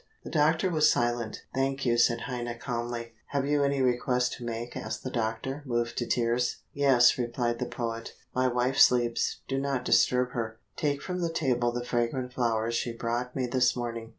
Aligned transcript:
The 0.23 0.31
doctor 0.31 0.67
was 0.71 0.89
silent. 0.89 1.43
"Thank 1.53 1.85
you," 1.85 1.95
said 1.95 2.21
Heine 2.21 2.57
calmly. 2.57 3.13
"Have 3.27 3.45
you 3.45 3.63
any 3.63 3.83
request 3.83 4.33
to 4.33 4.43
make?" 4.43 4.75
asked 4.75 5.03
the 5.03 5.11
doctor, 5.11 5.61
moved 5.63 5.95
to 5.99 6.07
tears. 6.07 6.61
"Yes," 6.73 7.19
replied 7.19 7.59
the 7.59 7.67
poet; 7.67 8.13
"my 8.33 8.47
wife 8.47 8.79
sleeps 8.79 9.41
do 9.47 9.59
not 9.59 9.85
disturb 9.85 10.31
her. 10.31 10.57
Take 10.75 11.03
from 11.03 11.21
the 11.21 11.29
table 11.29 11.71
the 11.71 11.85
fragrant 11.85 12.33
flowers 12.33 12.73
she 12.73 12.91
brought 12.91 13.35
me 13.35 13.45
this 13.45 13.75
morning. 13.75 14.09